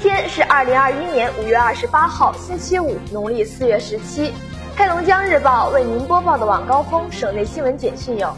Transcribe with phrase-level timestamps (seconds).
[0.00, 4.32] 今天是二零二一年五月二十八号，星期五，农历四月十七。
[4.76, 8.32] 黑龙江日报为您播报的晚高峰省内新闻简讯有：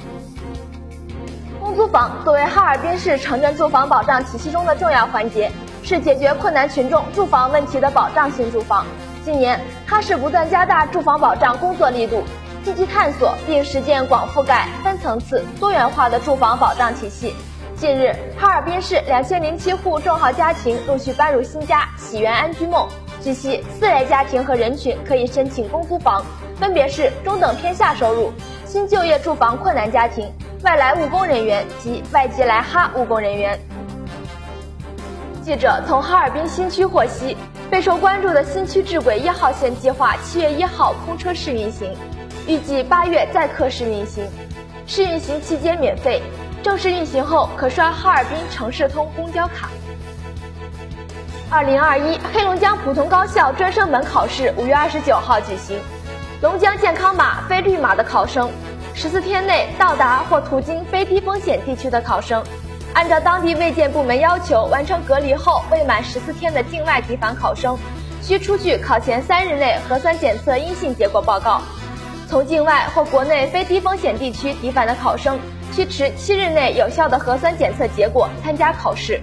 [1.61, 5.53] 公租房作为哈尔滨市城镇住房保障体系中的重要环节，
[5.83, 8.87] 是解决困难群众住房问题的保障性住房。
[9.23, 12.25] 近年，哈市不断加大住房保障工作力度，
[12.65, 17.35] 积极探索并实践广覆盖、分层次、多元化的住房保障体系。
[17.81, 22.87] 近日，哈尔滨市两千零七户重号家庭陆续搬入新家“喜源安居梦”。
[23.25, 26.23] 据悉，四类家庭和人群可以申请公租房，
[26.57, 28.31] 分别是中等偏下收入、
[28.67, 30.31] 新就业住房困难家庭、
[30.63, 33.59] 外来务工人员及外籍来哈务工人员。
[35.43, 37.35] 记者从哈尔滨新区获悉，
[37.71, 41.97] 备受关注的新区智轨一号线计划七月一号空车试运行，
[42.47, 44.23] 预计八月载客试运行，
[44.87, 46.21] 试运行期间免费。
[46.63, 49.71] 正式运行后，可刷哈尔滨城市通公交卡。
[51.49, 55.81] 二零二一黑龙江普通高校专升本考试五月二十九号举行，
[56.43, 58.51] 龙江健康码非绿码的考生，
[58.95, 62.43] 十四天内到达或途经非低风险地区的考生，
[62.93, 67.77] 按照当地卫健部门要求完成隔离后未满十四天的境外抵返考生，
[68.23, 71.63] 需出具考前三日内核酸检测阴性结果报告。
[72.29, 75.37] 从境外或国内非低风险地区抵返的考生。
[75.73, 79.21] 需持七日内有效的核酸检测结果参加考试。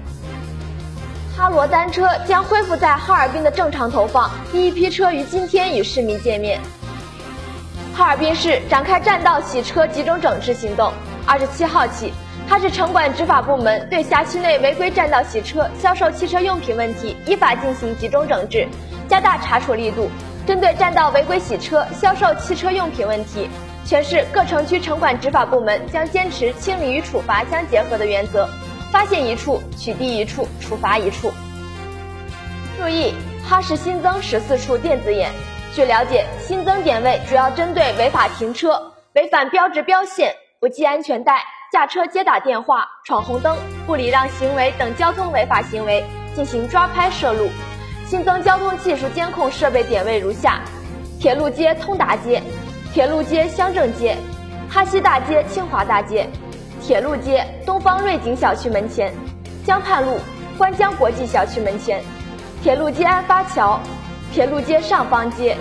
[1.36, 6.59] 哈罗单车将恢复在哈尔滨的正常投放，第一批车于今天与市民见面。
[7.94, 10.92] 哈尔滨市展开占道洗车集中整治行动，
[11.25, 12.12] 二十七号起，
[12.48, 18.68] 哈市城管执法部门对辖区内违规占道洗车、销售汽车用品问题依法进行集中整治，
[19.08, 20.09] 加大查处力度。
[20.45, 23.50] 针对占道违规洗车、销售汽车用品问题。
[23.88, 28.45] 全市各城区城管执法部门将坚持清理与处罚相结合的原则，
[28.91, 31.31] 发现一处取缔一处，处罚一处。
[32.77, 33.13] 注意，
[33.47, 35.31] 哈市新增十四处电子眼。
[35.73, 41.41] 据了解，新增点位主要针对违法停车、违反标志标线、不系安全带、
[41.72, 46.03] 驾车接打电话、闯红灯、不礼让行为等交通违法行为
[46.35, 47.50] 进行抓拍摄录。
[48.06, 50.59] 新增交通技术监控设备点位如下：
[51.22, 52.44] 铁路街通达街。
[52.97, 54.18] 铁路街乡政街、
[54.68, 56.28] 哈西大街清华大街、
[56.81, 59.13] 铁路街东方瑞景小区门前、
[59.63, 60.18] 江畔路
[60.58, 62.03] 观江国际小区门前、
[62.63, 63.80] 铁路街安发桥、
[64.34, 65.56] 铁路街上方街、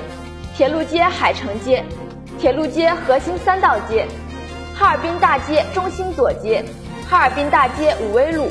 [0.54, 1.84] 铁路街海城街、
[2.38, 4.06] 铁路街核心三道街、
[4.74, 6.64] 哈尔滨大街中心左街、
[7.06, 8.50] 哈尔滨大街武威路、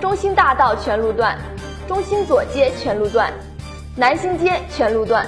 [0.00, 1.38] 中心大道全路段、
[1.86, 3.30] 中心左街全路段、
[3.94, 5.26] 南兴街全路段。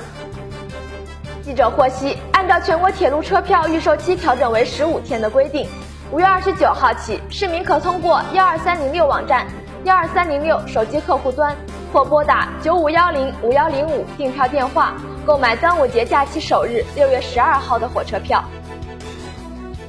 [1.47, 5.67] 记者获悉，按照全国铁路车票预售期调整为十五天的规定，
[6.12, 9.49] 五月二十九号起，市民可通过幺二三零六网站、
[9.83, 11.56] 幺二三零六手机客户端
[11.93, 14.95] 或拨打九五幺零五幺零五订票电话
[15.27, 18.45] 购买端午节假期首日六月十二号的火车票。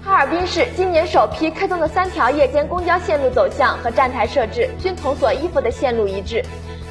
[0.04, 6.44] 哈尔滨市今年首批开通的三条夜间公交线路走向和站台设置均同所依附的线路一致，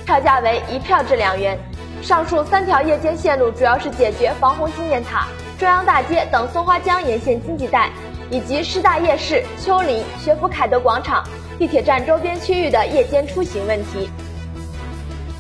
[0.05, 1.59] 票价为一票制两元。
[2.03, 5.26] 上述三条夜间线路主要是解决防洪纪念塔、
[5.59, 7.89] 中央大街等松花江沿线经济带，
[8.28, 11.25] 以及师大夜市、丘陵、学府凯德广场、
[11.59, 14.11] 地铁站周边区域的夜间出行问题。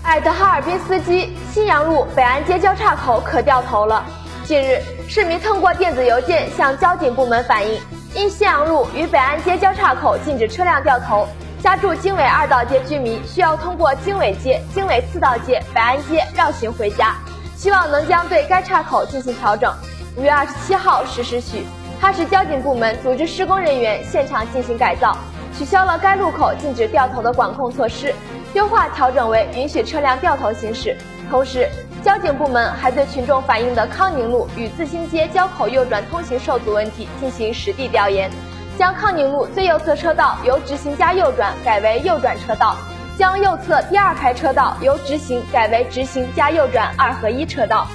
[0.02, 4.02] 艾德哈尔滨司机，新阳路北安街交叉口可掉头了。
[4.44, 7.78] 近日，市民通过电子邮件向交警部门反映，
[8.14, 11.28] 因新阳路与北安街交叉口禁止车辆掉头。
[11.60, 17.16] 家住经纬二道街居民需要通过经纬街、经纬四道街、北安街绕行回家，
[17.54, 19.70] 希望能将对该岔口进行调整。
[20.16, 21.66] 五月二十七号十时许，
[22.00, 25.14] 哈市交警部门组织施工人员现场进行改造，
[25.54, 28.14] 取消了该路口禁止掉头的管控措施，
[28.54, 30.96] 优化调整为允许车辆掉头行驶。
[31.30, 31.68] 同时，
[32.02, 38.30] 交警部门还对群众反映的康宁路与自兴街交口右转通行受阻问题进行实地调研。
[38.78, 42.74] 将康宁路最右侧车道由直行加右转改为右转车道，
[43.18, 47.86] 将右侧第二排车道由直行改为直行加右转二合一车道。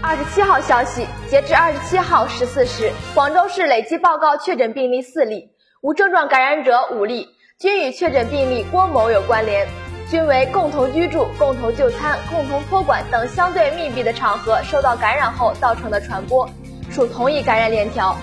[0.00, 5.50] 二十七号消息，截至二十七号十四时，广州市累计报告确诊病例四例，
[5.80, 7.28] 无症状感染者五例，
[7.58, 9.66] 均与确诊病例郭某有关联，
[10.08, 16.48] 均为共同居住、共同就餐、共同托管等相对密闭的场合受到感染后造成的传播，
[16.90, 18.16] 属同一感染链条。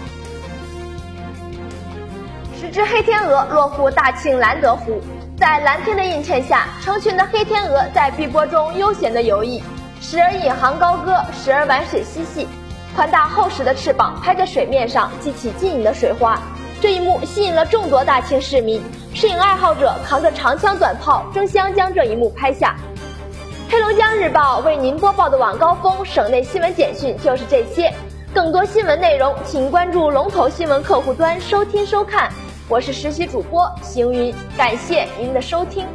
[2.58, 5.02] 十只黑天鹅落户大庆兰德湖，
[5.38, 9.62] 在蓝天的映衬下，成群的黑天鹅在碧波中悠闲地游弋，
[10.08, 12.48] 时而引吭高歌，时而玩水嬉戏。
[12.96, 16.40] 宽大厚实的翅膀拍在水面上，激起晶莹的水花。
[16.80, 18.84] 这一幕吸引了众多大庆市民，
[19.16, 22.76] 摄影爱好者扛着长枪短炮争相将这一幕拍下。
[23.68, 27.92] 黑龙江日报为您播报的晚高峰省内新闻简讯就是这些。
[28.32, 32.32] 更多新闻内容，请关注龙头新闻客户端收听收看。
[32.70, 35.88] 我是实习主播邢云，感谢您的收听。